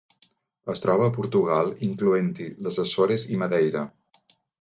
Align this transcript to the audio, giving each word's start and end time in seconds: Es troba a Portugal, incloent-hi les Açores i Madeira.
Es 0.73 0.79
troba 0.85 1.09
a 1.09 1.13
Portugal, 1.17 1.69
incloent-hi 1.87 2.47
les 2.69 2.79
Açores 2.85 3.27
i 3.35 3.39
Madeira. 3.43 3.85